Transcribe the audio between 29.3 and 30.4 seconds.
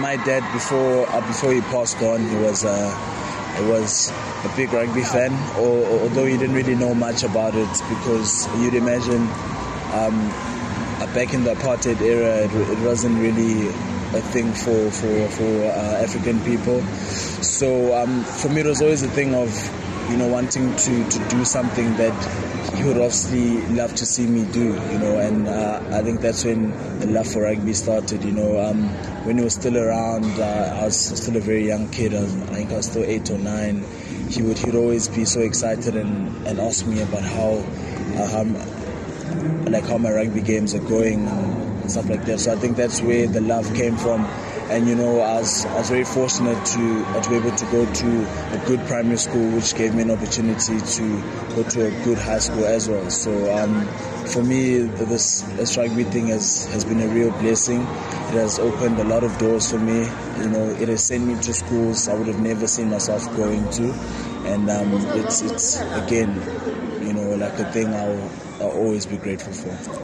he was still around,